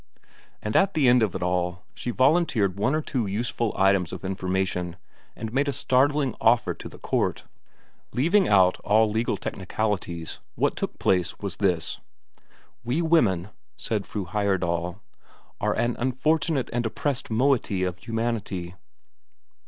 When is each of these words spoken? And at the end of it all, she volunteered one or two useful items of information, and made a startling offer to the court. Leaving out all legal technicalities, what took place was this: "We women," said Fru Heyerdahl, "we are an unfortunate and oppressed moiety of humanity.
And 0.63 0.75
at 0.75 0.95
the 0.95 1.07
end 1.07 1.21
of 1.21 1.35
it 1.35 1.43
all, 1.43 1.83
she 1.93 2.09
volunteered 2.09 2.75
one 2.79 2.95
or 2.95 3.03
two 3.03 3.27
useful 3.27 3.71
items 3.77 4.11
of 4.11 4.25
information, 4.25 4.95
and 5.35 5.53
made 5.53 5.67
a 5.67 5.71
startling 5.71 6.35
offer 6.41 6.73
to 6.73 6.89
the 6.89 6.97
court. 6.97 7.43
Leaving 8.11 8.47
out 8.47 8.79
all 8.79 9.11
legal 9.11 9.37
technicalities, 9.37 10.39
what 10.55 10.75
took 10.75 10.97
place 10.97 11.37
was 11.37 11.57
this: 11.57 11.99
"We 12.83 13.03
women," 13.03 13.49
said 13.77 14.07
Fru 14.07 14.25
Heyerdahl, 14.25 14.93
"we 14.95 15.67
are 15.67 15.73
an 15.73 15.95
unfortunate 15.99 16.71
and 16.73 16.83
oppressed 16.83 17.29
moiety 17.29 17.83
of 17.83 17.99
humanity. 17.99 18.73